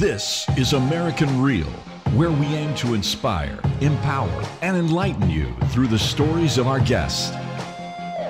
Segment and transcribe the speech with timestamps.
[0.00, 1.66] This is American Real,
[2.14, 7.34] where we aim to inspire, empower, and enlighten you through the stories of our guests.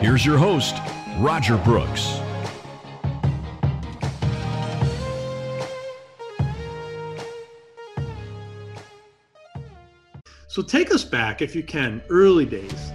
[0.00, 0.74] Here's your host,
[1.20, 2.18] Roger Brooks.
[10.48, 12.90] So take us back, if you can, early days.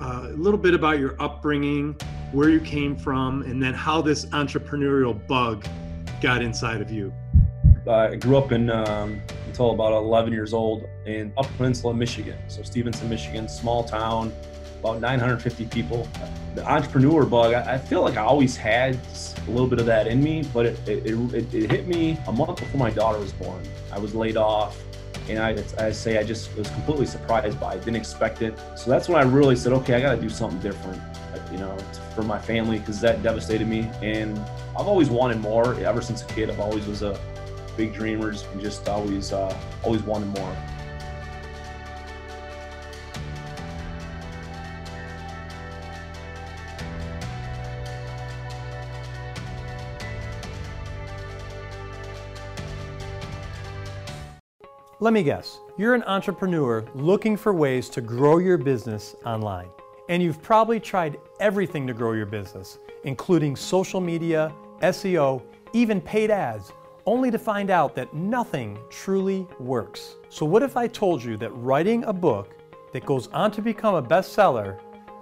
[0.00, 1.96] Uh, a little bit about your upbringing,
[2.30, 5.66] where you came from, and then how this entrepreneurial bug
[6.20, 7.12] got inside of you.
[7.88, 12.38] I grew up in um, until about 11 years old in Upper Peninsula, Michigan.
[12.48, 14.32] So Stephenson, Michigan, small town,
[14.80, 16.08] about 950 people.
[16.54, 18.98] The entrepreneur bug, I, feel like I always had
[19.46, 22.32] a little bit of that in me, but it, it, it, it hit me a
[22.32, 23.62] month before my daughter was born.
[23.92, 24.80] I was laid off.
[25.28, 28.58] And I, I say I just was completely surprised by it, didn't expect it.
[28.74, 31.00] So that's when I really said, okay, I got to do something different,
[31.52, 31.76] you know,
[32.16, 33.88] for my family because that devastated me.
[34.02, 34.36] And
[34.76, 36.50] I've always wanted more ever since a kid.
[36.50, 37.20] I've always was a
[37.76, 40.56] big dreamers and just always uh, always wanted more.
[55.00, 59.68] Let me guess, you're an entrepreneur looking for ways to grow your business online.
[60.08, 66.30] And you've probably tried everything to grow your business, including social media, SEO, even paid
[66.30, 66.72] ads
[67.06, 70.16] only to find out that nothing truly works.
[70.28, 72.54] So, what if I told you that writing a book
[72.92, 74.78] that goes on to become a bestseller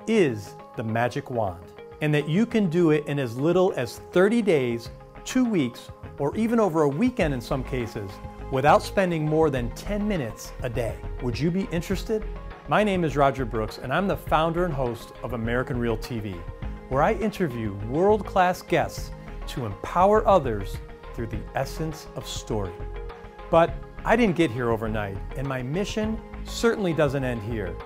[0.07, 1.65] is the magic wand,
[2.01, 4.91] and that you can do it in as little as 30 days,
[5.25, 8.11] two weeks, or even over a weekend in some cases,
[8.51, 10.97] without spending more than 10 minutes a day?
[11.23, 12.25] Would you be interested?
[12.69, 16.35] My name is Roger Brooks, and I'm the founder and host of American Real TV,
[16.89, 19.11] where I interview world class guests
[19.49, 20.77] to empower others
[21.15, 22.73] through the essence of story.
[23.51, 27.77] But I didn't get here overnight, and my mission certainly doesn't end here.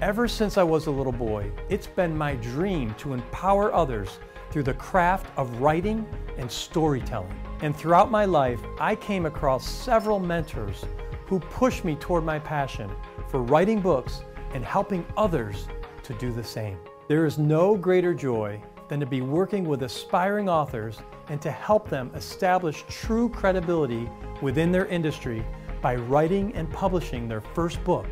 [0.00, 4.18] Ever since I was a little boy, it's been my dream to empower others
[4.50, 7.34] through the craft of writing and storytelling.
[7.62, 10.84] And throughout my life, I came across several mentors
[11.26, 12.90] who pushed me toward my passion
[13.28, 14.20] for writing books
[14.52, 15.66] and helping others
[16.02, 16.78] to do the same.
[17.08, 20.98] There is no greater joy than to be working with aspiring authors
[21.28, 24.08] and to help them establish true credibility
[24.42, 25.44] within their industry
[25.82, 28.06] by writing and publishing their first book,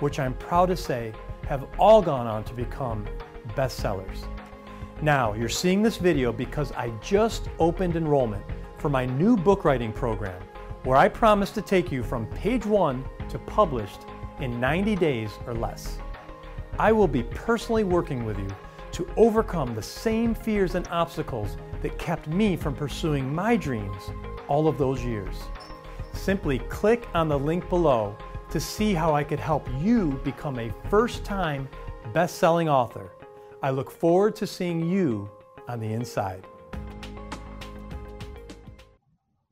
[0.00, 1.12] which I'm proud to say
[1.46, 3.06] have all gone on to become
[3.56, 4.24] bestsellers.
[5.02, 8.44] Now, you're seeing this video because I just opened enrollment
[8.78, 10.40] for my new book writing program,
[10.84, 14.00] where I promise to take you from page one to published
[14.40, 15.98] in 90 days or less.
[16.78, 18.48] I will be personally working with you
[18.92, 24.10] to overcome the same fears and obstacles that kept me from pursuing my dreams
[24.48, 25.36] all of those years.
[26.12, 28.16] Simply click on the link below
[28.50, 31.68] to see how I could help you become a first time
[32.12, 33.12] best selling author.
[33.62, 35.30] I look forward to seeing you
[35.68, 36.46] on the inside.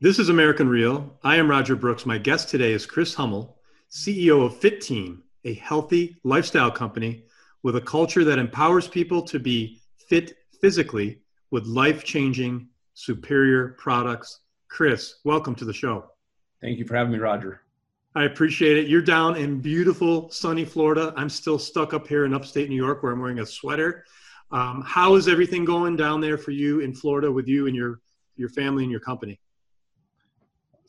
[0.00, 1.16] This is American Real.
[1.22, 2.06] I am Roger Brooks.
[2.06, 3.58] My guest today is Chris Hummel,
[3.90, 7.24] CEO of Fit Team, a healthy lifestyle company
[7.62, 11.20] with a culture that empowers people to be fit physically
[11.50, 14.40] with life changing, superior products.
[14.68, 16.10] Chris, welcome to the show.
[16.60, 17.62] Thank you for having me, Roger.
[18.14, 18.88] I appreciate it.
[18.88, 21.12] You're down in beautiful, sunny Florida.
[21.16, 24.04] I'm still stuck up here in upstate New York where I'm wearing a sweater.
[24.50, 28.00] Um, how is everything going down there for you in Florida with you and your,
[28.36, 29.38] your family and your company?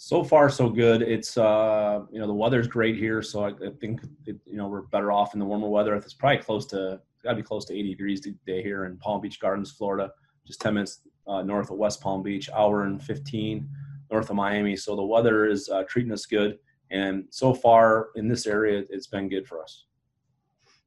[0.02, 1.02] So far so good.
[1.02, 4.70] It's uh, you know the weather's great here, so I, I think it, you know
[4.70, 5.94] we're better off in the warmer weather.
[5.94, 9.20] It's probably close to got to be close to 80 degrees today here in Palm
[9.20, 10.10] Beach Gardens, Florida,
[10.48, 13.70] just 10 minutes uh, north of West Palm Beach, hour and 15
[14.10, 14.78] north of Miami.
[14.78, 16.60] So the weather is uh, treating us good,
[16.92, 19.84] and so far in this area, it's been good for us.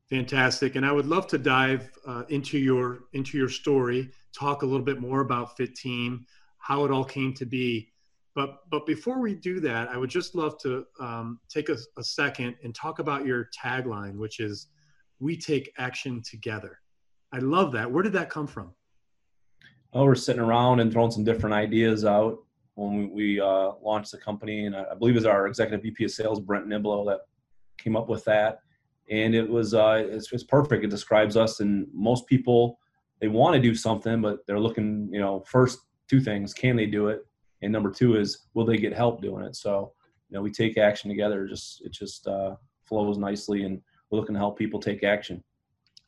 [0.09, 4.67] Fantastic, and I would love to dive uh, into your into your story, talk a
[4.67, 6.25] little bit more about Fit Team,
[6.57, 7.92] how it all came to be
[8.35, 12.03] but but before we do that, I would just love to um, take a, a
[12.03, 14.69] second and talk about your tagline, which is
[15.21, 16.79] "We take action together."
[17.33, 17.91] I love that.
[17.91, 18.73] Where did that come from?
[19.93, 22.39] Oh, we're sitting around and throwing some different ideas out
[22.75, 26.11] when we uh, launched the company, and I believe it was our executive VP of
[26.11, 27.21] sales, Brent Niblo, that
[27.77, 28.61] came up with that.
[29.11, 30.85] And it was uh, it's, it's perfect.
[30.85, 32.79] It describes us, and most people
[33.21, 36.87] they want to do something, but they're looking, you know, first two things: can they
[36.87, 37.27] do it?
[37.63, 39.93] And number two is will they get help doing it so
[40.29, 43.81] you know we take action together just it just uh, flows nicely and
[44.11, 45.43] we're looking to help people take action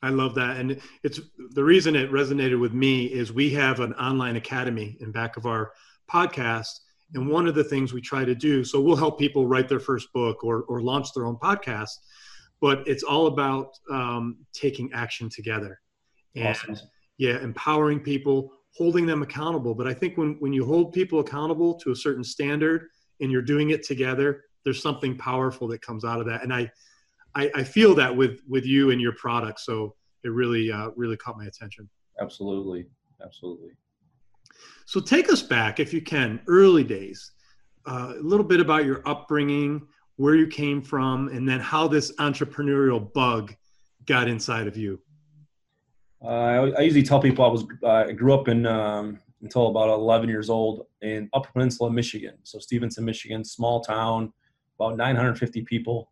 [0.03, 1.21] i love that and it's
[1.51, 5.47] the reason it resonated with me is we have an online academy in back of
[5.47, 5.73] our
[6.11, 6.81] podcast
[7.15, 9.81] And one of the things we try to do, so we'll help people write their
[9.81, 11.91] first book or, or launch their own podcast,
[12.61, 15.81] but it's all about um, taking action together.
[16.35, 16.77] And awesome.
[17.19, 19.75] yeah, empowering people, holding them accountable.
[19.75, 22.89] But I think when, when you hold people accountable to a certain standard
[23.21, 26.43] and you're doing it together, there's something powerful that comes out of that.
[26.43, 26.71] And I,
[27.35, 29.61] I, I feel that with, with you and your product.
[29.61, 29.95] So
[30.25, 31.89] it really, uh, really caught my attention.
[32.21, 32.87] Absolutely.
[33.23, 33.71] Absolutely.
[34.87, 37.33] So take us back, if you can, early days,
[37.87, 39.87] uh, a little bit about your upbringing,
[40.17, 43.55] where you came from, and then how this entrepreneurial bug
[44.07, 45.01] got inside of you.
[46.25, 49.91] Uh, I, I, usually tell people I was I grew up in um, until about
[49.91, 52.37] 11 years old in Upper Peninsula, Michigan.
[52.45, 54.33] So Stephenson, Michigan, small town,
[54.79, 56.11] about 950 people.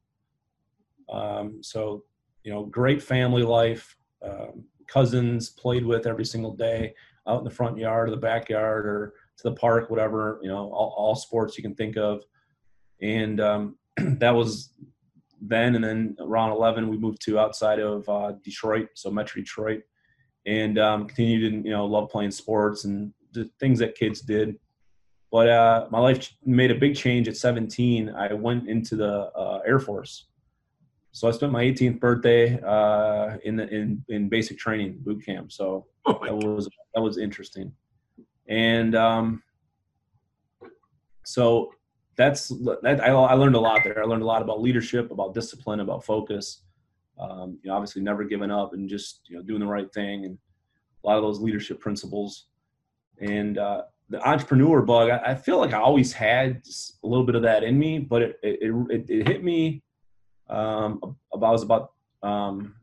[1.10, 2.04] Um, so
[2.44, 3.96] you know, great family life.
[4.22, 6.94] Um, cousins played with every single day
[7.26, 10.70] out in the front yard or the backyard or to the park, whatever, you know,
[10.70, 12.22] all, all sports you can think of.
[13.00, 14.70] And um, that was
[15.40, 15.74] then.
[15.74, 19.82] And then around 11, we moved to outside of uh, Detroit, so Metro Detroit,
[20.46, 24.58] and um, continued to, you know, love playing sports and the things that kids did.
[25.30, 28.10] But uh, my life made a big change at 17.
[28.10, 30.26] I went into the uh, Air Force.
[31.12, 35.52] So I spent my 18th birthday uh, in the in in basic training boot camp.
[35.52, 37.72] So oh that was that was interesting,
[38.48, 39.42] and um,
[41.24, 41.72] so
[42.16, 42.48] that's
[42.82, 44.02] that, I, I, learned a lot there.
[44.02, 46.62] I learned a lot about leadership, about discipline, about focus.
[47.18, 50.24] Um, you know, obviously never giving up and just you know doing the right thing,
[50.24, 50.38] and
[51.04, 52.46] a lot of those leadership principles.
[53.20, 56.62] And uh, the entrepreneur bug, I, I, feel like I always had
[57.02, 58.58] a little bit of that in me, but it it,
[58.90, 59.82] it, it hit me
[60.48, 61.92] um, about was about
[62.22, 62.74] um,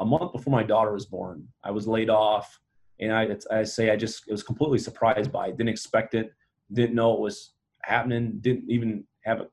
[0.00, 1.46] a month before my daughter was born.
[1.64, 2.58] I was laid off,
[3.00, 5.56] and I, I say I just was completely surprised by it.
[5.56, 6.32] Didn't expect it.
[6.72, 7.52] Didn't know it was
[7.82, 8.38] happening.
[8.40, 9.48] Didn't even have a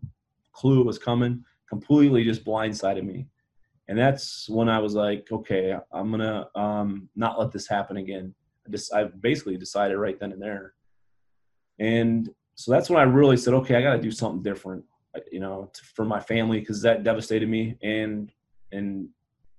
[0.54, 1.44] clue it was coming.
[1.70, 3.28] Completely just blindsided me,
[3.88, 8.34] and that's when I was like, okay, I'm gonna um, not let this happen again.
[8.68, 10.74] I just I basically decided right then and there,
[11.80, 14.86] and so that's when I really said, okay, I got to do something different
[15.32, 17.78] you know, for my family because that devastated me.
[17.84, 18.32] And
[18.72, 19.10] and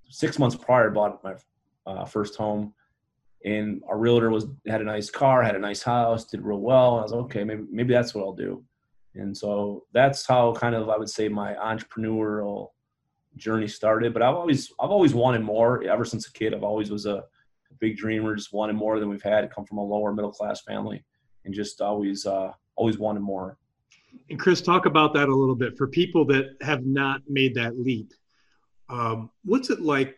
[0.09, 1.35] six months prior, I bought my
[1.87, 2.75] uh, first home,
[3.45, 6.99] and our realtor was had a nice car, had a nice house, did real well.
[6.99, 8.65] I was like, okay, maybe maybe that's what I'll do.
[9.15, 12.69] And so that's how kind of I would say my entrepreneurial
[13.37, 14.13] journey started.
[14.13, 16.55] But I've always I've always wanted more ever since a kid.
[16.55, 17.25] I've always was a
[17.79, 19.51] big dreamer, just wanted more than we've had.
[19.51, 21.05] Come from a lower middle class family,
[21.45, 23.59] and just always uh, always wanted more.
[24.31, 27.79] And Chris, talk about that a little bit for people that have not made that
[27.79, 28.13] leap.
[28.89, 30.17] Um, what's it like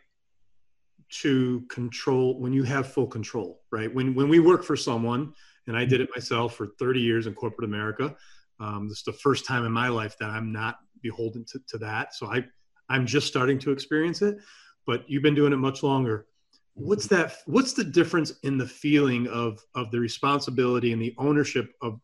[1.09, 3.93] to control when you have full control, right?
[3.93, 5.33] When when we work for someone,
[5.67, 8.15] and I did it myself for 30 years in corporate America.
[8.59, 11.77] Um, this is the first time in my life that I'm not beholden to, to
[11.79, 12.13] that.
[12.13, 12.43] So I
[12.89, 14.37] I'm just starting to experience it,
[14.85, 16.25] but you've been doing it much longer.
[16.73, 17.37] What's that?
[17.45, 21.99] What's the difference in the feeling of of the responsibility and the ownership of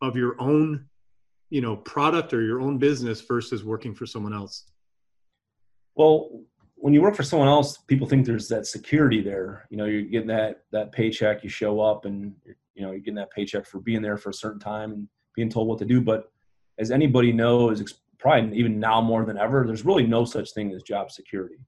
[0.00, 0.86] of your own
[1.50, 4.64] you know product or your own business versus working for someone else
[5.94, 6.30] well
[6.76, 10.02] when you work for someone else people think there's that security there you know you're
[10.02, 12.34] getting that that paycheck you show up and
[12.74, 15.48] you know you're getting that paycheck for being there for a certain time and being
[15.48, 16.30] told what to do but
[16.78, 17.80] as anybody knows
[18.18, 21.58] probably even now more than ever there's really no such thing as job security.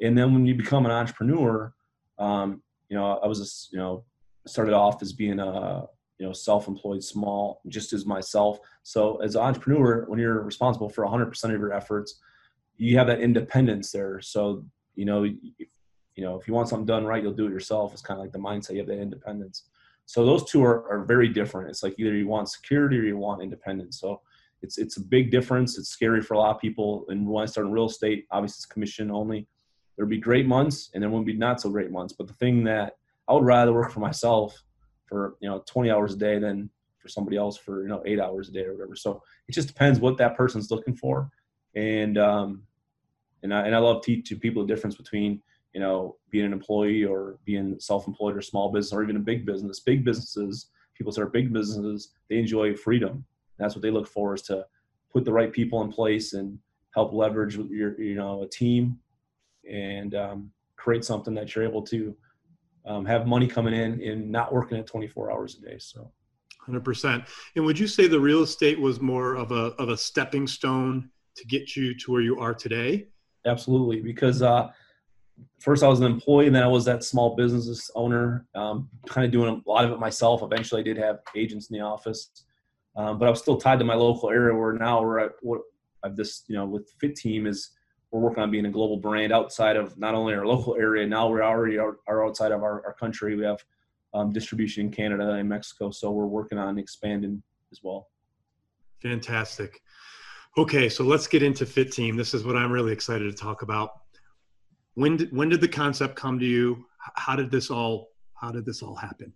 [0.00, 1.72] And then when you become an entrepreneur
[2.18, 4.04] um, you know i was a, you know
[4.46, 5.84] started off as being a
[6.18, 8.58] you know self-employed small just as myself.
[8.82, 12.20] So as an entrepreneur when you're responsible for 100% of your efforts
[12.78, 14.20] you have that independence there.
[14.20, 14.64] So
[14.94, 15.34] you know if,
[16.14, 17.92] you know if you want something done right you'll do it yourself.
[17.92, 19.64] It's kind of like the mindset you have that independence.
[20.06, 21.68] So those two are, are very different.
[21.68, 24.00] It's like either you want security or you want independence.
[24.00, 24.20] So
[24.62, 27.46] it's it's a big difference it's scary for a lot of people and when i
[27.46, 29.46] start in real estate obviously it's commission only
[29.96, 32.64] there'll be great months and there won't be not so great months but the thing
[32.64, 32.96] that
[33.28, 34.62] i would rather work for myself
[35.06, 36.70] for you know 20 hours a day than
[37.06, 38.96] for somebody else for you know eight hours a day or whatever.
[38.96, 41.30] So it just depends what that person's looking for,
[41.74, 42.62] and um,
[43.42, 45.40] and I and I love teaching people the difference between
[45.72, 49.46] you know being an employee or being self-employed or small business or even a big
[49.46, 49.80] business.
[49.80, 53.24] Big businesses, people start big businesses, they enjoy freedom.
[53.58, 54.66] That's what they look for is to
[55.12, 56.58] put the right people in place and
[56.94, 58.98] help leverage your you know a team
[59.70, 62.16] and um, create something that you're able to
[62.86, 65.76] um, have money coming in and not working at 24 hours a day.
[65.78, 66.12] So.
[66.68, 67.26] 100%.
[67.54, 71.10] And would you say the real estate was more of a, of a stepping stone
[71.36, 73.08] to get you to where you are today?
[73.44, 74.00] Absolutely.
[74.00, 74.68] Because uh,
[75.60, 79.24] first I was an employee, and then I was that small business owner, um, kind
[79.24, 80.42] of doing a lot of it myself.
[80.42, 82.30] Eventually, I did have agents in the office.
[82.96, 84.54] Um, but I was still tied to my local area.
[84.54, 85.60] Where now we're at what
[86.02, 87.70] I've this you know with Fit Team is
[88.10, 91.06] we're working on being a global brand outside of not only our local area.
[91.06, 93.36] Now we're already are, outside of our, our country.
[93.36, 93.62] We have
[94.14, 98.08] um, distribution in Canada and Mexico, so we're working on expanding as well.
[99.02, 99.82] Fantastic.
[100.56, 102.16] Okay, so let's get into Fit Team.
[102.16, 103.90] This is what I'm really excited to talk about.
[104.94, 106.86] When did when did the concept come to you?
[107.14, 109.32] How did this all how did this all happen?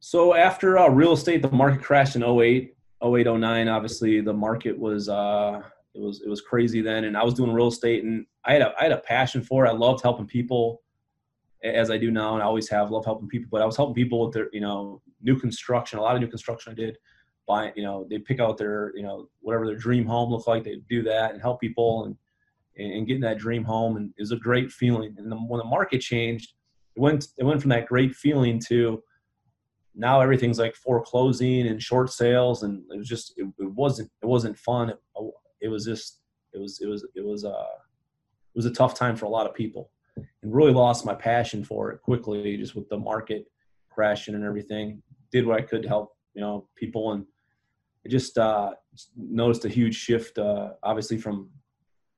[0.00, 3.68] So after uh, real estate, the market crashed in 08, 08, 09.
[3.68, 5.62] Obviously, the market was uh,
[5.94, 8.62] it was it was crazy then, and I was doing real estate, and I had
[8.62, 9.70] a I had a passion for it.
[9.70, 10.82] I loved helping people,
[11.64, 12.90] as I do now, and I always have.
[12.90, 15.98] Love helping people, but I was helping people with their you know new construction.
[15.98, 16.98] A lot of new construction I did.
[17.46, 20.64] Buy you know they pick out their you know whatever their dream home looked like.
[20.64, 22.16] They do that and help people and
[22.78, 25.14] and getting that dream home, and it was a great feeling.
[25.16, 26.52] And the, when the market changed,
[26.94, 29.02] it went it went from that great feeling to
[29.96, 34.26] now everything's like foreclosing and short sales and it was just it, it wasn't it
[34.26, 34.90] wasn't fun.
[34.90, 35.00] It,
[35.62, 36.20] it, was just
[36.52, 39.46] it was it was it was uh it was a tough time for a lot
[39.46, 39.90] of people.
[40.16, 43.46] And really lost my passion for it quickly just with the market
[43.90, 45.02] crashing and everything.
[45.32, 47.24] Did what i could to help you know people and
[48.04, 48.72] I just uh
[49.16, 51.50] noticed a huge shift uh obviously from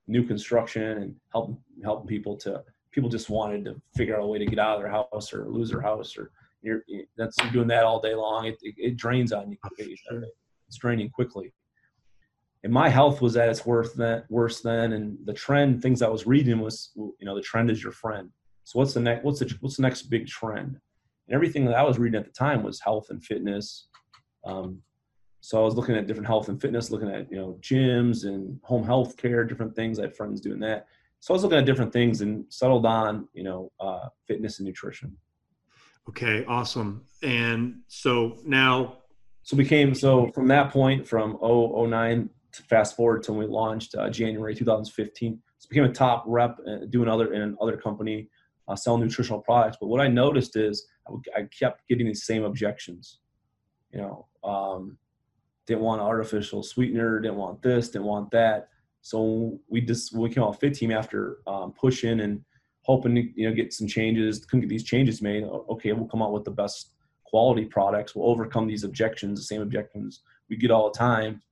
[0.09, 4.39] new construction and helping helping people to people just wanted to figure out a way
[4.39, 6.83] to get out of their house or lose their house or you're
[7.17, 8.47] that's you're doing that all day long.
[8.47, 9.57] It, it, it drains on you.
[9.79, 11.53] It's draining quickly.
[12.65, 16.09] And my health was at its worst then, worse then, and the trend things I
[16.09, 18.31] was reading was you know the trend is your friend.
[18.65, 20.79] So what's the next what's the what's the next big trend?
[21.29, 23.89] And everything that I was reading at the time was health and fitness.
[24.45, 24.83] Um,
[25.41, 28.59] so I was looking at different health and fitness, looking at you know gyms and
[28.65, 29.99] home health care, different things.
[29.99, 30.87] I had friends doing that.
[31.21, 34.67] So I was looking at different things and settled on you know uh, fitness and
[34.67, 35.17] nutrition.
[36.09, 37.05] Okay, awesome.
[37.23, 38.99] And so now,
[39.43, 43.47] so we came so from that point from 009 to fast forward to when we
[43.47, 45.39] launched uh, January 2015.
[45.59, 48.29] So became a top rep uh, doing other in another company,
[48.69, 49.77] uh, selling nutritional products.
[49.81, 50.87] But what I noticed is
[51.37, 53.19] I, kept getting these same objections.
[53.93, 54.97] You know, um,
[55.67, 58.69] didn't want artificial sweetener, didn't want this, didn't want that.
[59.03, 62.45] So we just we came out fit team after um, pushing and
[62.89, 64.45] hoping to you know get some changes.
[64.47, 65.45] Couldn't get these changes made.
[65.45, 68.15] Okay, we'll come out with the best quality products.
[68.15, 71.43] We'll overcome these objections, the same objections we get all the time,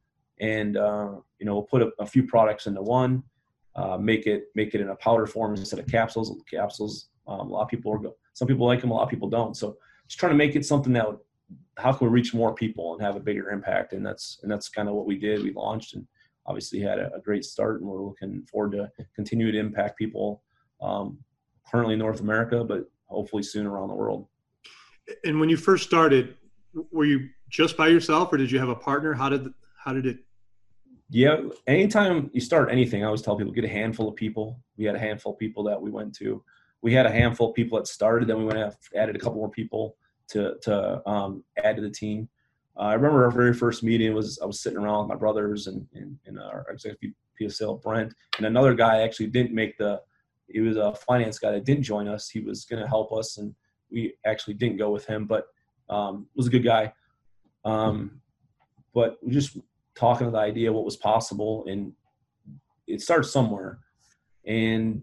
[0.40, 3.22] and uh, you know we'll put a, a few products into one,
[3.76, 6.34] uh, make it make it in a powder form instead of capsules.
[6.50, 7.08] Capsules.
[7.28, 8.00] Um, a lot of people are
[8.32, 9.56] some people like them, a lot of people don't.
[9.56, 9.76] So
[10.06, 11.18] just trying to make it something that would,
[11.76, 13.92] how can we reach more people and have a bigger impact?
[13.92, 15.42] And that's and that's kind of what we did.
[15.42, 16.06] We launched and
[16.46, 20.42] obviously had a, a great start, and we're looking forward to continue to impact people
[20.80, 21.18] um,
[21.70, 24.26] currently in North America, but hopefully soon around the world.
[25.24, 26.34] And when you first started,
[26.90, 29.14] were you just by yourself, or did you have a partner?
[29.14, 30.18] How did how did it?
[31.08, 34.60] Yeah, anytime you start anything, I always tell people get a handful of people.
[34.76, 36.42] We had a handful of people that we went to.
[36.82, 39.38] We had a handful of people that started, then we went and added a couple
[39.38, 39.96] more people
[40.28, 42.28] to to um, add to the team.
[42.76, 45.68] Uh, I remember our very first meeting was I was sitting around with my brothers
[45.68, 50.00] and and, and our executive PSL Brent and another guy actually didn't make the
[50.48, 52.28] he was a finance guy that didn't join us.
[52.28, 53.54] He was going to help us, and
[53.90, 55.46] we actually didn't go with him, but
[55.88, 56.92] um, was a good guy.
[57.64, 58.20] Um,
[58.94, 59.58] but just
[59.94, 61.92] talking to the idea what was possible, and
[62.86, 63.80] it starts somewhere,
[64.46, 65.02] and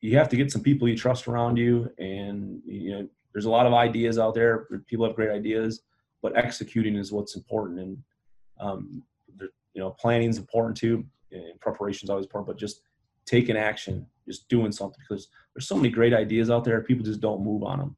[0.00, 3.50] you have to get some people you trust around you, and you know there's a
[3.50, 4.66] lot of ideas out there.
[4.86, 5.82] People have great ideas,
[6.20, 7.98] but executing is what's important, and
[8.60, 9.02] um,
[9.40, 11.04] you know planning is important too.
[11.30, 12.82] And preparation is always important, but just
[13.26, 16.80] taking action just doing something because there's so many great ideas out there.
[16.82, 17.96] People just don't move on them.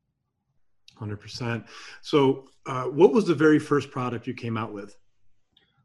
[1.01, 1.65] 100%.
[2.03, 4.97] So, uh, what was the very first product you came out with?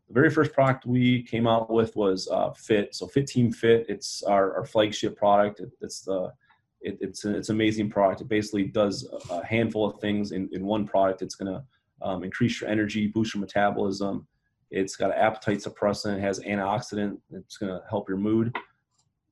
[0.07, 2.95] The very first product we came out with was uh, Fit.
[2.95, 3.85] So, Fit Team Fit.
[3.89, 5.59] It's our, our flagship product.
[5.59, 6.31] It, it's the
[6.81, 8.21] it, it's an it's an amazing product.
[8.21, 11.21] It basically does a handful of things in, in one product.
[11.21, 11.63] It's going to
[12.01, 14.27] um, increase your energy, boost your metabolism.
[14.71, 16.17] It's got an appetite suppressant.
[16.17, 17.17] It has antioxidant.
[17.31, 18.55] It's going to help your mood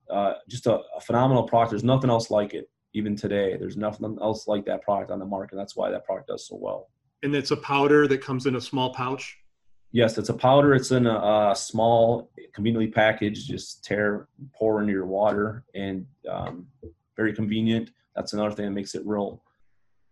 [0.10, 1.72] uh, just a, a, phenomenal product.
[1.72, 3.58] There's nothing else like it even today.
[3.58, 5.56] There's nothing else like that product on the market.
[5.56, 6.89] That's why that product does so well.
[7.24, 9.38] And it's a powder that comes in a small pouch.
[9.92, 10.74] Yes, it's a powder.
[10.74, 13.48] It's in a, a small, conveniently packaged.
[13.48, 16.68] Just tear, pour into your water, and um,
[17.16, 17.92] very convenient.
[18.16, 19.44] That's another thing that makes it real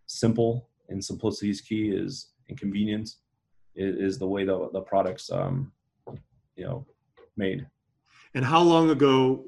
[0.08, 0.70] simple.
[0.90, 1.90] And simplicity is key.
[1.90, 3.18] Is and convenience
[3.76, 5.72] is, is the way the the products um,
[6.56, 6.86] you know
[7.36, 7.68] made.
[8.34, 9.46] And how long ago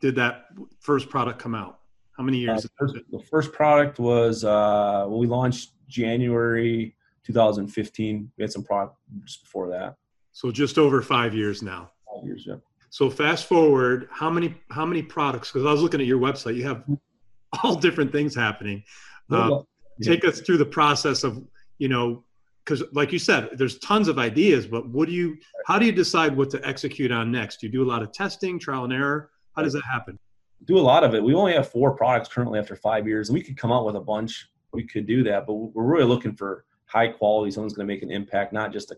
[0.00, 0.46] did that
[0.80, 1.80] first product come out?
[2.16, 2.64] How many years?
[2.64, 6.94] Uh, first, the first product was uh, we launched January
[7.24, 8.30] 2015.
[8.36, 9.96] We had some product just before that.
[10.32, 11.90] So just over five years now.
[12.12, 12.56] Five years, yeah.
[12.90, 15.50] So fast forward, how many how many products?
[15.50, 16.84] Because I was looking at your website, you have
[17.62, 18.84] all different things happening.
[19.30, 19.60] Uh,
[20.02, 21.42] take us through the process of
[21.78, 22.24] you know
[22.64, 25.92] because like you said there's tons of ideas but what do you how do you
[25.92, 28.92] decide what to execute on next do you do a lot of testing trial and
[28.92, 30.18] error how does that happen
[30.64, 33.34] do a lot of it we only have four products currently after five years and
[33.34, 36.34] we could come out with a bunch we could do that but we're really looking
[36.34, 38.96] for high quality something's going to make an impact not just a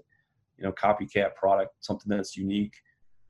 [0.58, 2.76] you know copycat product something that's unique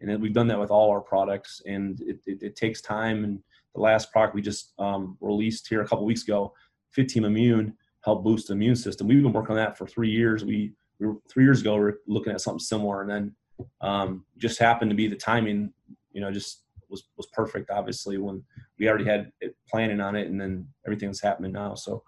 [0.00, 3.38] and we've done that with all our products and it, it, it takes time and
[3.74, 6.52] the last product we just um, released here a couple weeks ago
[6.90, 7.74] fit team immune
[8.06, 9.08] help boost the immune system.
[9.08, 10.44] We've been working on that for three years.
[10.44, 13.34] We, we were, three years ago we were looking at something similar, and then
[13.80, 15.72] um, just happened to be the timing.
[16.12, 17.70] You know, just was was perfect.
[17.70, 18.42] Obviously, when
[18.78, 21.74] we already had it planning on it, and then everything everything's happening now.
[21.74, 22.02] So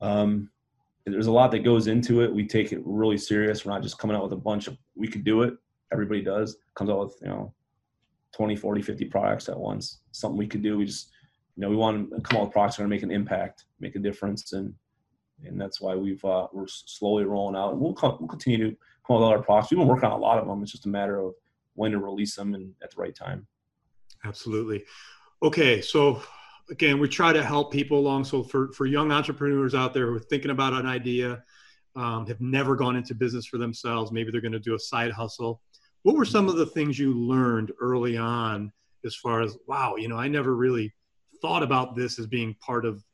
[0.00, 0.50] um,
[1.06, 2.32] there's a lot that goes into it.
[2.32, 3.64] We take it really serious.
[3.64, 4.76] We're not just coming out with a bunch of.
[4.94, 5.54] We could do it.
[5.92, 6.56] Everybody does.
[6.74, 7.54] Comes out with you know
[8.34, 10.00] 20, 40, 50 products at once.
[10.12, 10.78] Something we could do.
[10.78, 11.10] We just
[11.56, 13.14] you know we want to come out with products that are going to make an
[13.14, 14.74] impact, make a difference, and
[15.44, 17.78] and that's why we've uh, we're slowly rolling out.
[17.78, 19.70] We'll come, we'll continue to come out with other products.
[19.70, 20.62] We've been working on a lot of them.
[20.62, 21.34] It's just a matter of
[21.74, 23.46] when to release them and at the right time.
[24.24, 24.84] Absolutely.
[25.42, 26.22] Okay, so
[26.70, 28.24] again, we try to help people along.
[28.24, 31.42] So for for young entrepreneurs out there who are thinking about an idea,
[31.96, 35.12] um, have never gone into business for themselves, maybe they're going to do a side
[35.12, 35.60] hustle.
[36.02, 38.72] What were some of the things you learned early on
[39.04, 40.92] as far as wow, you know, I never really
[41.40, 43.04] thought about this as being part of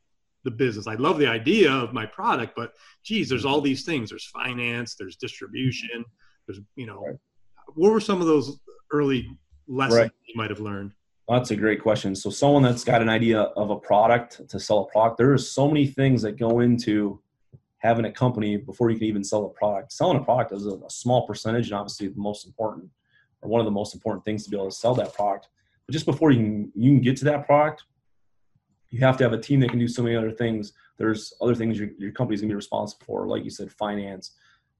[0.43, 0.87] the business.
[0.87, 4.09] I love the idea of my product, but geez, there's all these things.
[4.09, 6.03] There's finance, there's distribution,
[6.47, 7.15] there's you know, right.
[7.75, 8.57] what were some of those
[8.91, 9.27] early
[9.67, 10.11] lessons right.
[10.25, 10.93] you might have learned?
[11.27, 12.15] That's a great question.
[12.15, 15.37] So someone that's got an idea of a product to sell a product, there are
[15.37, 17.21] so many things that go into
[17.77, 19.91] having a company before you can even sell a product.
[19.91, 22.89] Selling a product is a, a small percentage and obviously the most important
[23.41, 25.47] or one of the most important things to be able to sell that product.
[25.87, 27.85] But just before you can, you can get to that product,
[28.89, 30.73] you have to have a team that can do so many other things.
[30.97, 34.31] There's other things your, your company's gonna be responsible for, like you said, finance,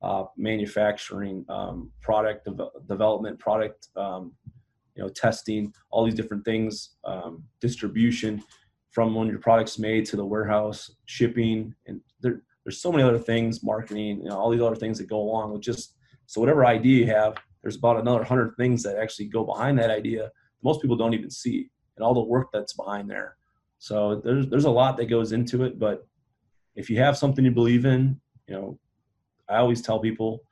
[0.01, 4.33] uh, manufacturing, um, product de- development, product, um,
[4.95, 8.43] you know, testing, all these different things, um, distribution
[8.91, 13.17] from when your product's made to the warehouse, shipping, and there, there's so many other
[13.17, 16.65] things, marketing, you know, all these other things that go along with just so whatever
[16.65, 20.29] idea you have, there's about another hundred things that actually go behind that idea.
[20.63, 23.37] Most people don't even see, and all the work that's behind there.
[23.79, 26.07] So there's there's a lot that goes into it, but
[26.75, 28.79] if you have something you believe in, you know,
[29.49, 30.43] I always tell people,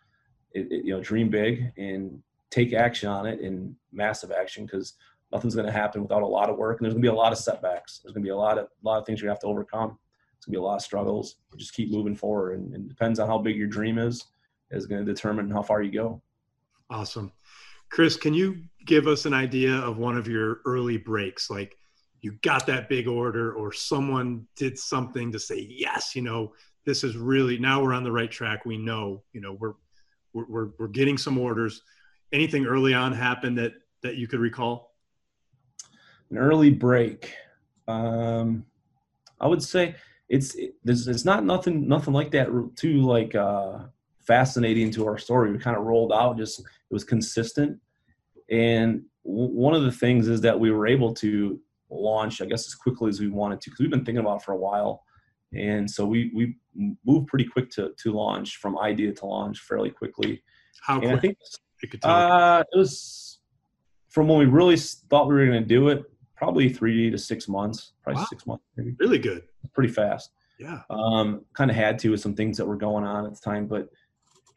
[0.52, 4.94] it, it, you know, dream big and take action on it in massive action because
[5.32, 7.18] nothing's going to happen without a lot of work and there's going to be a
[7.18, 8.00] lot of setbacks.
[8.00, 9.98] There's going to be a lot of a lot of things you have to overcome.
[10.38, 11.36] It's going to be a lot of struggles.
[11.58, 14.26] Just keep moving forward, and, it depends on how big your dream is
[14.72, 16.22] is going to determine how far you go.
[16.90, 17.32] Awesome,
[17.90, 18.16] Chris.
[18.16, 21.76] Can you give us an idea of one of your early breaks, like?
[22.22, 26.54] you got that big order or someone did something to say yes you know
[26.86, 29.74] this is really now we're on the right track we know you know we're
[30.34, 31.82] we're we're getting some orders
[32.32, 34.94] anything early on happened that that you could recall
[36.30, 37.34] an early break
[37.88, 38.66] um
[39.40, 39.96] i would say
[40.30, 43.80] it's there's it's not nothing nothing like that too like uh
[44.20, 47.80] fascinating to our story we kind of rolled out just it was consistent
[48.52, 52.76] and one of the things is that we were able to launch, I guess, as
[52.76, 55.04] quickly as we wanted to, because we've been thinking about it for a while.
[55.54, 56.56] And so we we
[57.06, 60.44] moved pretty quick to to launch from idea to launch fairly quickly.
[60.82, 61.12] How quick?
[61.12, 61.38] I think
[62.04, 63.40] uh, it was
[64.10, 66.04] from when we really thought we were going to do it,
[66.36, 68.28] probably three to six months, probably wow.
[68.30, 68.96] six months, maybe.
[69.00, 69.44] Really good.
[69.74, 70.32] Pretty fast.
[70.60, 70.82] Yeah.
[70.90, 73.66] Um, kind of had to with some things that were going on at the time,
[73.68, 73.90] but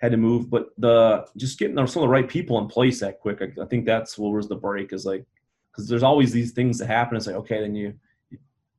[0.00, 0.50] had to move.
[0.50, 3.66] But the just getting some of the right people in place that quick, I, I
[3.66, 4.92] think that's what was the break.
[4.92, 5.24] Is like
[5.70, 7.16] because there's always these things that happen.
[7.16, 7.94] It's like okay, then you,
[8.30, 8.38] you,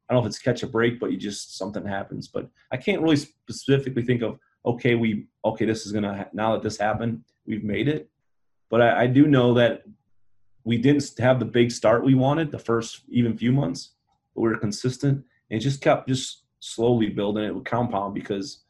[0.10, 2.27] I don't know if it's catch a break, but you just something happens.
[2.27, 6.62] But I can't really specifically think of okay, we okay, this is gonna now that
[6.62, 8.10] this happened, we've made it.
[8.74, 9.84] But I, I do know that
[10.64, 13.92] we didn't have the big start we wanted the first even few months,
[14.34, 18.64] but we were consistent and it just kept just slowly building it with compound because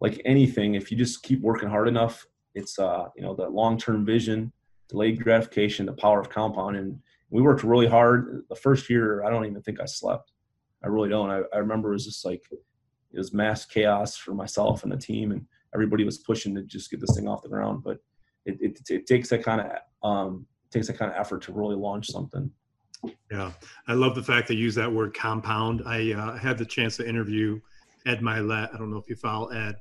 [0.00, 2.24] like anything, if you just keep working hard enough,
[2.54, 4.52] it's uh you know the long term vision,
[4.88, 7.00] delayed gratification, the power of compound, and
[7.30, 8.44] we worked really hard.
[8.48, 10.30] The first year, I don't even think I slept.
[10.84, 11.32] I really don't.
[11.32, 14.96] I, I remember it was just like it was mass chaos for myself and the
[14.96, 17.82] team, and everybody was pushing to just get this thing off the ground.
[17.82, 17.98] But
[18.44, 21.76] it, it, it takes that kind of um, takes that kind of effort to really
[21.76, 22.50] launch something.
[23.30, 23.52] Yeah,
[23.88, 25.82] I love the fact they use that word compound.
[25.86, 27.60] I uh, had the chance to interview
[28.06, 28.74] Ed Mylett.
[28.74, 29.76] I don't know if you follow Ed,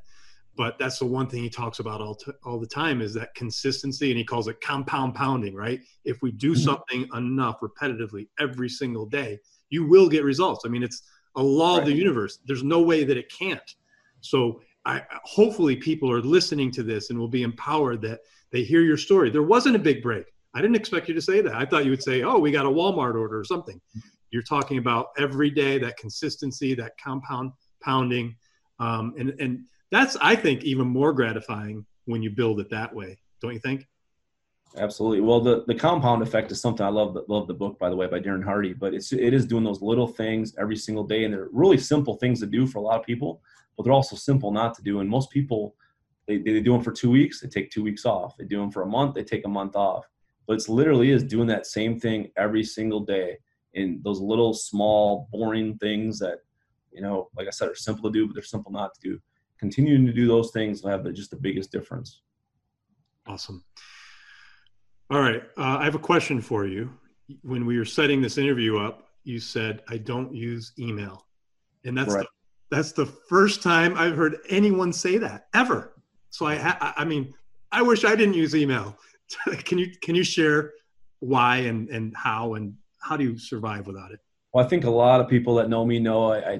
[0.55, 3.33] but that's the one thing he talks about all, t- all the time is that
[3.35, 6.61] consistency and he calls it compound pounding right if we do mm-hmm.
[6.61, 11.03] something enough repetitively every single day you will get results i mean it's
[11.35, 11.83] a law right.
[11.83, 13.75] of the universe there's no way that it can't
[14.19, 18.81] so I, hopefully people are listening to this and will be empowered that they hear
[18.81, 21.65] your story there wasn't a big break i didn't expect you to say that i
[21.65, 23.79] thought you would say oh we got a walmart order or something
[24.31, 28.35] you're talking about every day that consistency that compound pounding
[28.79, 33.19] um, and and that's I think even more gratifying when you build it that way.
[33.41, 33.87] Don't you think?
[34.77, 35.19] Absolutely.
[35.19, 37.13] Well, the, the compound effect is something I love.
[37.13, 38.73] The, love the book, by the way, by Darren Hardy.
[38.73, 42.15] But it's it is doing those little things every single day, and they're really simple
[42.15, 43.41] things to do for a lot of people.
[43.81, 44.99] But they're also simple not to do.
[44.99, 45.75] And most people,
[46.27, 48.37] they, they do them for two weeks, they take two weeks off.
[48.37, 50.05] They do them for a month, they take a month off.
[50.47, 53.37] But it's literally is doing that same thing every single day
[53.73, 56.39] in those little small boring things that
[56.91, 59.21] you know, like I said, are simple to do, but they're simple not to do
[59.61, 62.21] continuing to do those things will have the, just the biggest difference.
[63.27, 63.63] Awesome.
[65.11, 65.43] All right.
[65.55, 66.91] Uh, I have a question for you.
[67.43, 71.27] When we were setting this interview up, you said, I don't use email.
[71.85, 72.25] And that's, right.
[72.25, 72.27] the,
[72.71, 75.93] that's the first time I've heard anyone say that ever.
[76.29, 77.33] So I, ha- I mean,
[77.71, 78.97] I wish I didn't use email.
[79.65, 80.71] can you, can you share
[81.19, 84.19] why and, and how, and how do you survive without it?
[84.53, 86.59] Well, I think a lot of people that know me know I, I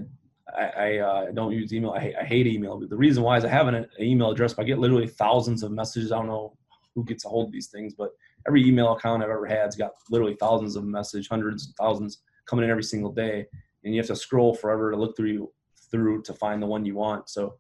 [0.58, 1.92] I, uh, don't use email.
[1.92, 2.78] I hate, I hate email.
[2.78, 4.54] The reason why is I have an, an, email address.
[4.54, 6.12] But I get literally thousands of messages.
[6.12, 6.58] I don't know
[6.94, 8.10] who gets a hold of these things, but
[8.46, 12.66] every email account I've ever had's got literally thousands of messages, hundreds, and thousands coming
[12.66, 13.46] in every single day,
[13.84, 15.50] and you have to scroll forever to look through
[15.92, 17.30] through to find the one you want.
[17.30, 17.56] So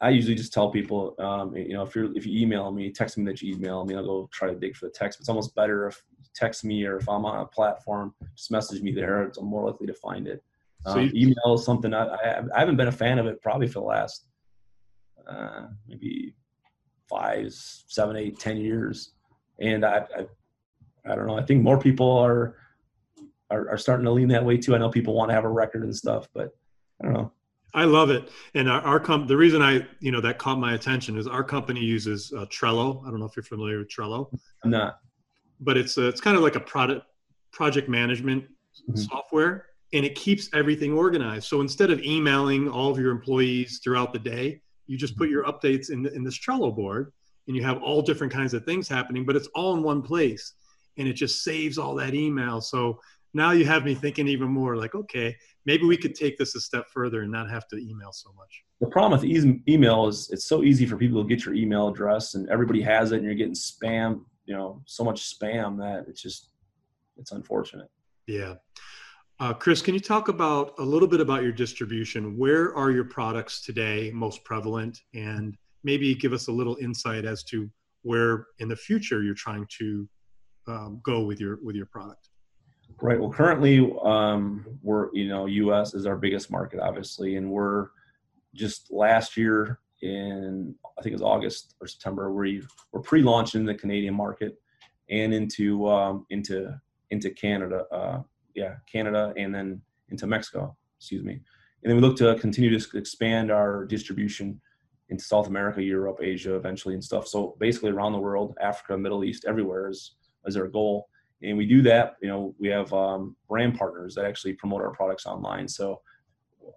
[0.00, 3.18] I usually just tell people, um, you know, if you're if you email me, text
[3.18, 5.18] me that you email me, I'll go try to dig for the text.
[5.18, 8.50] But it's almost better if you text me or if I'm on a platform, just
[8.50, 9.30] message me there.
[9.38, 10.42] I'm more likely to find it.
[10.86, 13.66] So um, email is something I, I, I haven't been a fan of it probably
[13.66, 14.24] for the last
[15.28, 16.34] uh, maybe
[17.08, 19.12] five, seven, eight, ten years,
[19.58, 20.26] and I, I,
[21.10, 21.36] I don't know.
[21.36, 22.56] I think more people are,
[23.50, 24.74] are are starting to lean that way too.
[24.74, 26.56] I know people want to have a record and stuff, but
[27.00, 27.32] I don't know.
[27.72, 30.74] I love it, and our, our com- the reason I you know that caught my
[30.74, 33.06] attention is our company uses uh, Trello.
[33.06, 34.28] I don't know if you're familiar with Trello.
[34.64, 34.98] I'm not,
[35.60, 37.06] but it's a, it's kind of like a product
[37.52, 38.96] project management mm-hmm.
[38.96, 41.48] software and it keeps everything organized.
[41.48, 45.44] So instead of emailing all of your employees throughout the day, you just put your
[45.44, 47.12] updates in, the, in this Trello board
[47.46, 50.54] and you have all different kinds of things happening, but it's all in one place
[50.96, 52.60] and it just saves all that email.
[52.60, 53.00] So
[53.34, 56.60] now you have me thinking even more like, okay, maybe we could take this a
[56.60, 58.64] step further and not have to email so much.
[58.80, 62.34] The problem with email is it's so easy for people to get your email address
[62.34, 66.22] and everybody has it and you're getting spam, you know, so much spam that it's
[66.22, 66.50] just,
[67.16, 67.88] it's unfortunate.
[68.26, 68.54] Yeah.
[69.38, 72.36] Uh, Chris, can you talk about a little bit about your distribution?
[72.36, 77.42] Where are your products today most prevalent, and maybe give us a little insight as
[77.44, 77.70] to
[78.02, 80.08] where in the future you're trying to
[80.66, 82.28] um, go with your with your product?
[83.00, 83.18] Right.
[83.18, 85.94] Well, currently um, we're you know U.S.
[85.94, 87.88] is our biggest market, obviously, and we're
[88.54, 93.74] just last year in I think it was August or September we we're pre-launching the
[93.74, 94.58] Canadian market
[95.08, 96.78] and into um, into
[97.10, 97.84] into Canada.
[97.92, 98.22] Uh,
[98.54, 100.76] yeah, Canada, and then into Mexico.
[100.98, 101.34] Excuse me.
[101.82, 104.60] And then we look to continue to expand our distribution
[105.08, 107.26] into South America, Europe, Asia, eventually, and stuff.
[107.26, 111.08] So basically, around the world, Africa, Middle East, everywhere is is our goal.
[111.42, 112.16] And we do that.
[112.22, 115.68] You know, we have um, brand partners that actually promote our products online.
[115.68, 116.00] So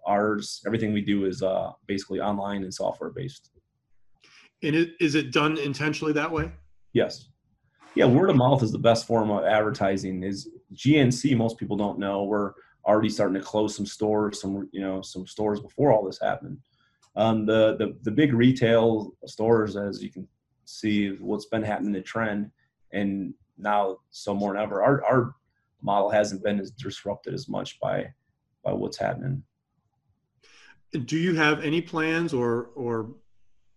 [0.06, 3.50] ours, everything we do is uh, basically online and software based.
[4.62, 6.50] And it, is it done intentionally that way?
[6.92, 7.28] Yes.
[7.94, 10.22] Yeah, word of mouth is the best form of advertising.
[10.22, 11.36] Is GNC?
[11.36, 12.52] Most people don't know we're
[12.86, 16.58] already starting to close some stores, some you know some stores before all this happened.
[17.16, 20.26] Um, the the the big retail stores, as you can
[20.64, 22.50] see, what's been happening the trend,
[22.92, 25.34] and now so more than ever, our our
[25.82, 28.06] model hasn't been as disrupted as much by
[28.64, 29.42] by what's happening.
[30.92, 33.14] Do you have any plans or or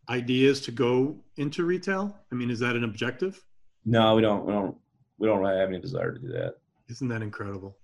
[0.10, 2.18] ideas to go into retail?
[2.32, 3.44] I mean, is that an objective?
[3.86, 4.46] No, we don't.
[4.46, 4.76] We don't.
[5.18, 6.56] We don't really have any desire to do that.
[6.90, 7.78] Isn't that incredible?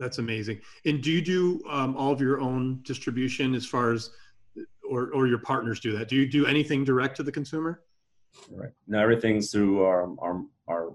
[0.00, 0.60] That's amazing.
[0.84, 4.10] And do you do um, all of your own distribution as far as,
[4.88, 6.08] or or your partners do that?
[6.08, 7.82] Do you do anything direct to the consumer?
[8.50, 8.72] Right.
[8.88, 10.92] No, everything's through our our, our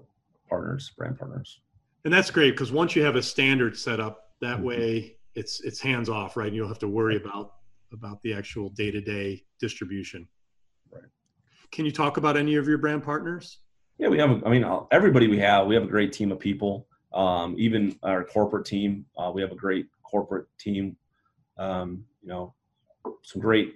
[0.48, 1.60] partners, brand partners.
[2.04, 4.66] And that's great because once you have a standard set up, that mm-hmm.
[4.66, 6.52] way it's it's hands off, right?
[6.52, 7.54] You don't have to worry about
[7.92, 10.28] about the actual day to day distribution.
[10.90, 11.02] Right.
[11.72, 13.58] Can you talk about any of your brand partners?
[13.98, 14.44] Yeah, we have.
[14.44, 16.86] I mean, everybody we have, we have a great team of people.
[17.12, 20.96] Um, even our corporate team, uh, we have a great corporate team.
[21.58, 22.54] Um, you know,
[23.22, 23.74] some great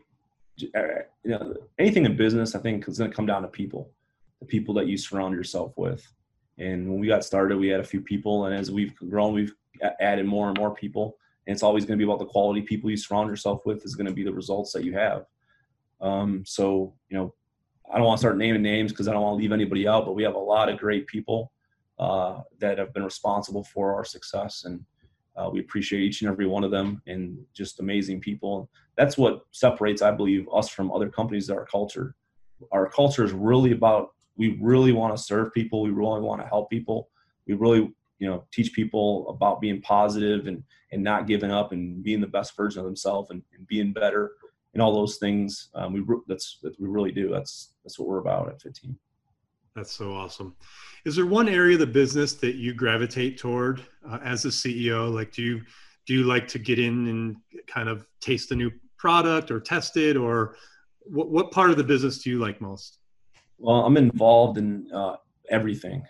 [0.77, 0.83] uh,
[1.25, 3.91] you know, anything in business, I think is going to come down to people,
[4.41, 6.07] the people that you surround yourself with.
[6.63, 9.55] And when we got started, we had a few people, and as we've grown, we've
[10.01, 11.17] added more and more people.
[11.47, 13.97] And it's always going to be about the quality people you surround yourself with is
[13.97, 15.25] going to be the results that you have.
[16.01, 17.35] Um, so, you know,
[17.93, 20.05] I don't want to start naming names because I don't want to leave anybody out,
[20.07, 21.53] but we have a lot of great people
[21.99, 24.63] uh, that have been responsible for our success.
[24.65, 24.85] And
[25.37, 28.71] uh, we appreciate each and every one of them and just amazing people.
[28.97, 31.51] That's what separates, I believe, us from other companies.
[31.51, 32.15] Our culture.
[32.71, 35.83] Our culture is really about we really want to serve people.
[35.83, 37.09] We really want to help people.
[37.47, 42.03] We really, you know, teach people about being positive and and not giving up and
[42.03, 44.33] being the best version of themselves and, and being better
[44.75, 45.71] and all those things.
[45.75, 47.29] Um, we that's that we really do.
[47.29, 48.99] That's that's what we're about at Fit Team.
[49.75, 50.55] That's so awesome.
[51.05, 55.13] Is there one area of the business that you gravitate toward uh, as a CEO?
[55.13, 55.63] Like, do you
[56.07, 59.97] do you like to get in and kind of taste a new product or test
[59.97, 60.57] it, or
[61.01, 62.99] what, what part of the business do you like most?
[63.63, 65.17] Well, I'm involved in uh,
[65.49, 66.05] everything,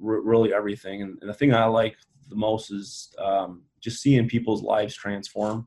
[0.00, 1.96] r- really everything, and, and, the thing I like
[2.28, 5.66] the most is um, just seeing people's lives transform.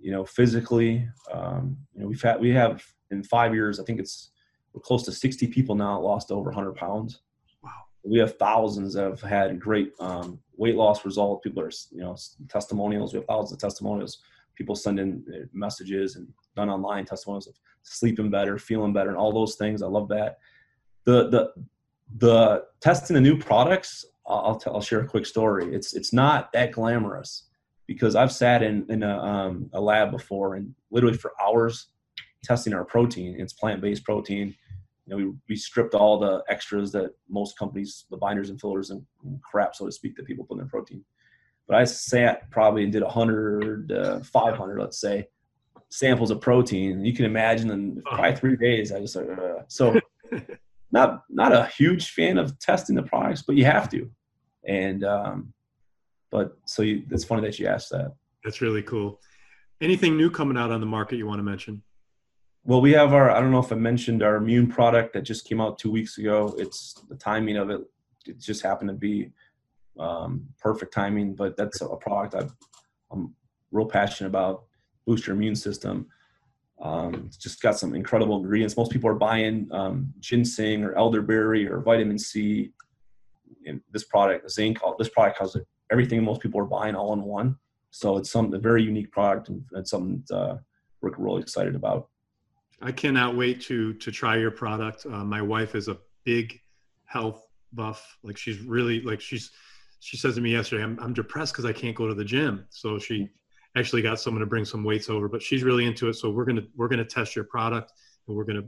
[0.00, 1.08] You know, physically.
[1.32, 3.78] Um, you know, we've had we have in five years.
[3.78, 4.32] I think it's
[4.72, 7.20] we're close to 60 people now lost over 100 pounds.
[7.62, 7.70] Wow.
[8.02, 11.44] We have thousands that have had great um, weight loss results.
[11.44, 12.16] People are, you know,
[12.48, 13.12] testimonials.
[13.12, 14.18] We have thousands of testimonials.
[14.54, 19.32] People send in messages and done online testimonials of sleeping better, feeling better, and all
[19.32, 19.82] those things.
[19.82, 20.38] I love that.
[21.04, 21.52] The the
[22.18, 24.04] the testing the new products.
[24.26, 25.74] I'll I'll share a quick story.
[25.74, 27.48] It's it's not that glamorous
[27.86, 31.88] because I've sat in in a, um, a lab before and literally for hours
[32.44, 33.36] testing our protein.
[33.38, 34.54] It's plant based protein
[35.06, 38.90] you know, we, we stripped all the extras that most companies, the binders and fillers
[38.90, 39.04] and,
[39.42, 41.04] crap, so to speak, that people put in their protein.
[41.68, 45.28] But I sat probably and did 100, uh, 500, let's say,
[45.90, 47.04] samples of protein.
[47.04, 49.98] You can imagine in probably three days, I just, uh, so
[50.92, 54.10] not, not a huge fan of testing the products, but you have to.
[54.66, 55.52] And, um,
[56.30, 58.14] but so you, it's funny that you asked that.
[58.44, 59.20] That's really cool.
[59.80, 61.82] Anything new coming out on the market you want to mention?
[62.64, 65.44] Well, we have our, I don't know if I mentioned our immune product that just
[65.44, 66.54] came out two weeks ago.
[66.56, 67.80] It's the timing of it,
[68.26, 69.30] it just happened to be
[69.98, 73.34] um, perfect timing, but that's a product i am
[73.70, 74.64] real passionate about.
[75.06, 76.06] Boost your immune system.
[76.80, 78.76] Um, it's just got some incredible ingredients.
[78.76, 82.72] Most people are buying um, ginseng or elderberry or vitamin C.
[83.66, 85.56] And this product, zinc, this product has
[85.90, 87.56] everything most people are buying all in one.
[87.90, 90.58] So it's some a very unique product and it's something that, uh,
[91.02, 92.08] we're really excited about.
[92.80, 95.04] I cannot wait to to try your product.
[95.04, 96.60] Uh, my wife is a big
[97.04, 98.18] health buff.
[98.22, 99.50] Like she's really like she's
[100.02, 102.66] she says to me yesterday, I'm I'm depressed because I can't go to the gym.
[102.70, 103.28] So she
[103.76, 106.14] actually got someone to bring some weights over, but she's really into it.
[106.14, 107.92] So we're gonna we're gonna test your product
[108.26, 108.64] and we're gonna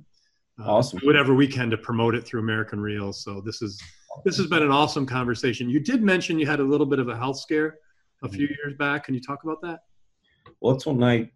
[0.61, 3.23] uh, awesome do whatever we can to promote it through American Reels.
[3.25, 3.83] So this is
[4.25, 5.69] this has been an awesome conversation.
[5.69, 7.79] You did mention you had a little bit of a health scare
[8.23, 8.55] a few mm-hmm.
[8.65, 9.05] years back.
[9.05, 9.81] Can you talk about that?
[10.61, 11.33] Well, it's one night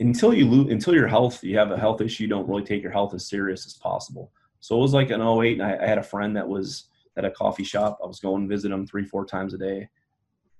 [0.00, 2.82] until you lose, until you're healthy, you have a health issue, you don't really take
[2.82, 4.32] your health as serious as possible.
[4.58, 7.24] So it was like an 08, and I, I had a friend that was at
[7.24, 7.98] a coffee shop.
[8.02, 9.88] I was going to visit them three, four times a day,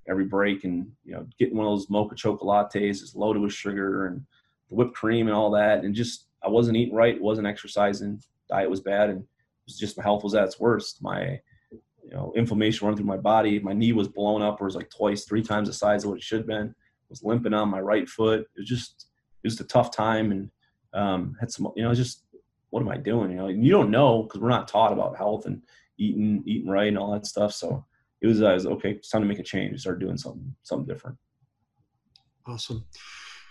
[0.09, 4.07] every break, and you know, getting one of those mocha chocolates, it's loaded with sugar
[4.07, 4.25] and
[4.69, 8.69] the whipped cream and all that, and just I wasn't eating right, wasn't exercising, diet
[8.69, 9.27] was bad, and it
[9.67, 11.03] was just my health was at its worst.
[11.03, 11.41] My
[12.03, 13.59] you know, inflammation running through my body.
[13.59, 16.19] My knee was blown up, or was like twice, three times the size of what
[16.19, 16.69] it should have been.
[16.69, 18.41] I was limping on my right foot.
[18.41, 19.07] It was just
[19.45, 20.51] it was a tough time and
[20.95, 22.25] um, had some, you know, just
[22.71, 23.31] what am I doing?
[23.31, 25.63] You know, and you don't know because we're not taught about health and
[25.99, 27.53] eating, eating right and all that stuff.
[27.53, 27.85] So
[28.21, 28.93] it was, uh, was okay.
[28.93, 29.81] It's time to make a change.
[29.81, 31.17] Start doing something, something different.
[32.47, 32.85] Awesome.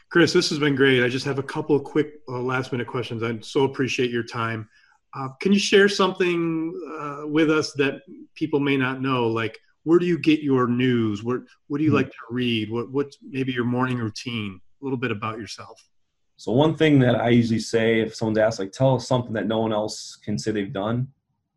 [0.10, 1.04] Chris, this has been great.
[1.04, 3.24] I just have a couple of quick uh, last minute questions.
[3.24, 4.68] I so appreciate your time.
[5.14, 8.02] Uh, can you share something uh, with us that
[8.36, 9.28] people may not know?
[9.28, 11.24] Like, where do you get your news?
[11.24, 11.98] What What do you mm-hmm.
[11.98, 12.72] like to read?
[12.72, 14.62] What What maybe your morning routine?
[14.82, 15.82] a little bit about yourself.
[16.38, 19.48] So one thing that I usually say if someone's asked, like, tell us something that
[19.48, 21.08] no one else can say they've done.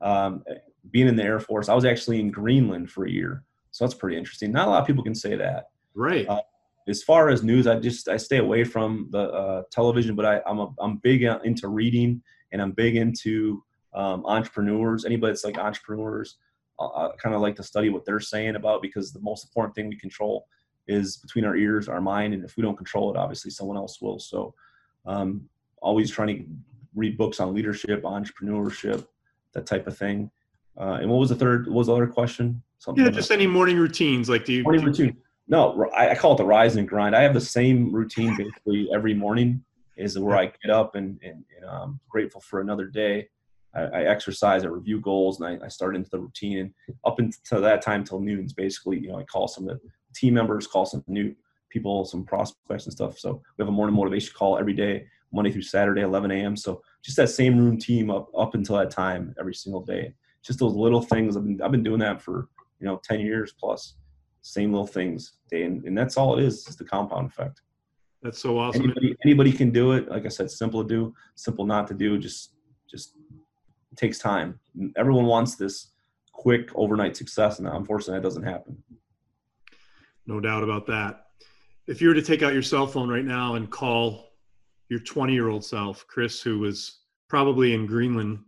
[0.01, 0.43] Um,
[0.91, 3.95] being in the Air Force, I was actually in Greenland for a year, so that's
[3.95, 4.53] pretty interesting.
[4.53, 5.71] Not a lot of people can say that.
[5.95, 6.29] Right.
[6.29, 6.41] Uh,
[6.89, 10.41] as far as news, I just I stay away from the uh, television, but I,
[10.47, 13.63] I'm a, I'm big into reading and I'm big into
[13.95, 15.05] um, entrepreneurs.
[15.05, 16.39] Anybody that's like entrepreneurs,
[16.81, 19.75] I, I kind of like to study what they're saying about because the most important
[19.75, 20.47] thing we control
[20.89, 24.01] is between our ears, our mind, and if we don't control it, obviously someone else
[24.01, 24.19] will.
[24.19, 24.55] So,
[25.07, 25.49] um,
[25.81, 26.45] always trying to
[26.95, 29.07] read books on leadership, entrepreneurship,
[29.53, 30.31] that type of thing.
[30.79, 31.67] Uh, and what was the third?
[31.67, 32.63] What was the other question?
[32.79, 34.29] Something yeah, just any morning routines.
[34.29, 35.17] Like, do you morning routine?
[35.49, 37.15] No, I, I, call it the rise and grind.
[37.17, 39.65] I have the same routine basically every morning.
[39.97, 43.29] is where I get up and, and, and I'm grateful for another day.
[43.75, 46.59] I, I exercise, I review goals, and I, I, start into the routine.
[46.59, 49.91] And up until that time, till noon's basically, you know, I call some of the
[50.15, 51.35] team members, call some new
[51.69, 53.19] people, some prospects and stuff.
[53.19, 56.57] So we have a morning motivation call every day, Monday through Saturday, 11 a.m.
[56.57, 60.13] So just that same room team up up until that time every single day.
[60.43, 61.37] Just those little things.
[61.37, 62.49] I've been I've been doing that for
[62.81, 63.95] you know 10 years plus.
[64.43, 66.67] Same little things, and, and that's all it is.
[66.67, 67.61] It's the compound effect.
[68.23, 68.85] That's so awesome.
[68.85, 70.09] Anybody, anybody can do it.
[70.09, 72.19] Like I said, simple to do, simple not to do.
[72.19, 72.55] Just
[72.89, 73.17] just
[73.97, 74.59] takes time.
[74.97, 75.93] Everyone wants this
[76.33, 78.83] quick overnight success, and unfortunately, that doesn't happen.
[80.27, 81.27] No doubt about that.
[81.87, 84.31] If you were to take out your cell phone right now and call
[84.89, 88.41] your 20 year old self, Chris, who was probably in Greenland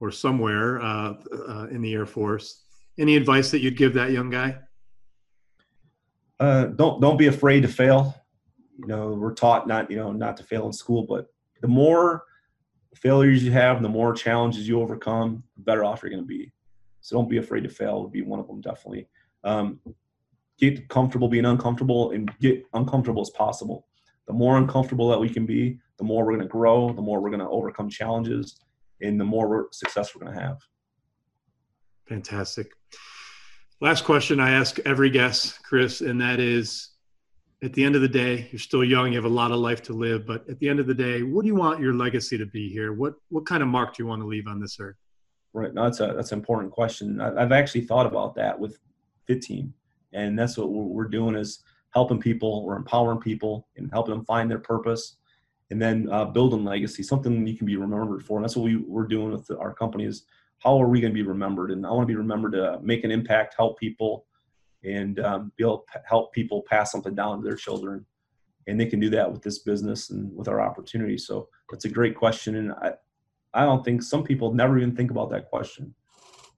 [0.00, 1.14] or somewhere uh,
[1.48, 2.64] uh, in the Air Force,
[2.98, 4.58] any advice that you'd give that young guy?
[6.40, 8.14] Uh, don't don't be afraid to fail.
[8.78, 11.26] You know, we're taught not you know not to fail in school, but
[11.60, 12.24] the more
[12.94, 16.52] failures you have, the more challenges you overcome, the better off you're going to be.
[17.00, 18.02] So don't be afraid to fail.
[18.02, 19.08] Would be one of them definitely.
[19.44, 19.80] Um,
[20.58, 23.86] get comfortable being uncomfortable and get uncomfortable as possible.
[24.26, 27.20] The more uncomfortable that we can be, the more we're going to grow, the more
[27.20, 28.60] we're going to overcome challenges,
[29.00, 30.58] and the more success we're going to have.
[32.08, 32.72] Fantastic.
[33.80, 36.90] Last question I ask every guest, Chris, and that is
[37.62, 39.82] at the end of the day, you're still young, you have a lot of life
[39.84, 42.38] to live, but at the end of the day, what do you want your legacy
[42.38, 42.92] to be here?
[42.92, 44.96] What what kind of mark do you want to leave on this earth?
[45.52, 45.72] Right.
[45.74, 47.20] No, that's a that's an important question.
[47.20, 48.78] I've actually thought about that with
[49.26, 49.74] Fit Team,
[50.12, 54.50] and that's what we're doing is helping people, we're empowering people, and helping them find
[54.50, 55.16] their purpose,
[55.70, 58.38] and then uh, building legacy, something you can be remembered for.
[58.38, 60.24] And that's what we, we're doing with our company is
[60.58, 61.70] how are we going to be remembered?
[61.70, 64.26] And I want to be remembered to make an impact, help people,
[64.84, 68.04] and um, be able to help people pass something down to their children.
[68.66, 71.16] And they can do that with this business and with our opportunity.
[71.16, 72.56] So that's a great question.
[72.56, 72.92] And I,
[73.54, 75.94] I don't think some people never even think about that question.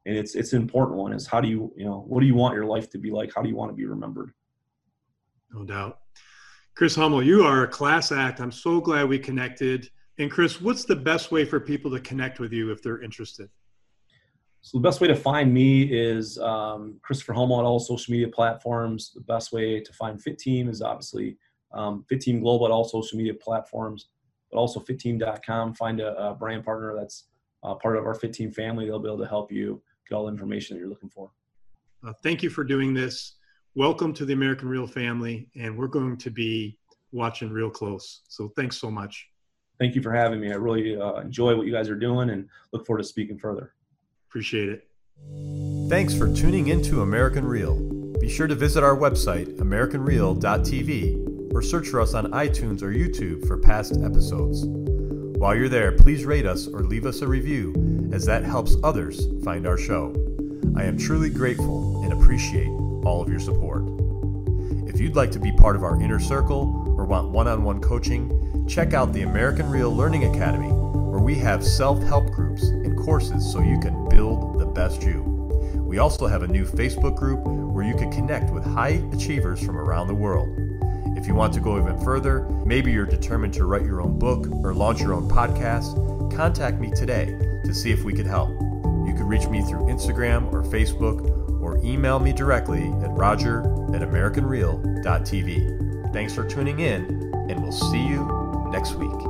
[0.07, 2.35] And it's it's an important one is how do you, you know, what do you
[2.35, 3.33] want your life to be like?
[3.35, 4.33] How do you want to be remembered?
[5.53, 5.99] No doubt.
[6.81, 8.40] Chris Hummel, you are a class act.
[8.40, 9.90] I'm so glad we connected.
[10.16, 13.51] And Chris, what's the best way for people to connect with you if they're interested?
[14.62, 18.29] So the best way to find me is um, Christopher Hummel on all social media
[18.29, 19.12] platforms.
[19.14, 21.37] The best way to find Fit Team is obviously
[21.75, 24.09] um, Fit Team Global at all social media platforms,
[24.51, 25.75] but also fitteam.com.
[25.75, 27.27] Find a, a brand partner that's
[27.62, 28.87] uh, part of our Fit Team family.
[28.87, 31.31] They'll be able to help you get all the information that you're looking for.
[32.03, 33.35] Uh, thank you for doing this.
[33.77, 36.77] Welcome to the American Real family, and we're going to be
[37.13, 38.23] watching real close.
[38.27, 39.29] So thanks so much.
[39.79, 40.51] Thank you for having me.
[40.51, 43.75] I really uh, enjoy what you guys are doing and look forward to speaking further.
[44.29, 44.89] Appreciate it.
[45.89, 47.79] Thanks for tuning into American Real.
[48.19, 53.47] Be sure to visit our website, AmericanReal.tv, or search for us on iTunes or YouTube
[53.47, 54.65] for past episodes.
[54.67, 59.29] While you're there, please rate us or leave us a review, as that helps others
[59.45, 60.13] find our show.
[60.77, 63.85] I am truly grateful and appreciate all of your support.
[64.87, 67.81] If you'd like to be part of our inner circle or want one on one
[67.81, 72.99] coaching, check out the American Real Learning Academy, where we have self help groups and
[72.99, 75.23] courses so you can build the best you.
[75.77, 79.77] We also have a new Facebook group where you can connect with high achievers from
[79.77, 80.49] around the world.
[81.17, 84.47] If you want to go even further, maybe you're determined to write your own book
[84.63, 87.27] or launch your own podcast, contact me today
[87.65, 88.51] to see if we could help.
[88.51, 91.39] You can reach me through Instagram or Facebook
[91.85, 93.61] email me directly at roger
[93.95, 96.12] at americanreal.tv.
[96.12, 99.30] Thanks for tuning in, and we'll see you next week.